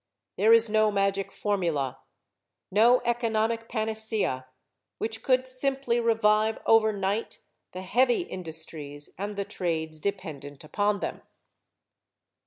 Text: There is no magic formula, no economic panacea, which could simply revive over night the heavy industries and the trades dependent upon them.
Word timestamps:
There 0.35 0.51
is 0.51 0.67
no 0.67 0.89
magic 0.89 1.31
formula, 1.31 1.99
no 2.71 3.03
economic 3.05 3.69
panacea, 3.69 4.47
which 4.97 5.21
could 5.21 5.47
simply 5.47 5.99
revive 5.99 6.57
over 6.65 6.91
night 6.91 7.37
the 7.71 7.83
heavy 7.83 8.21
industries 8.21 9.11
and 9.19 9.35
the 9.35 9.45
trades 9.45 9.99
dependent 9.99 10.63
upon 10.63 11.01
them. 11.01 11.21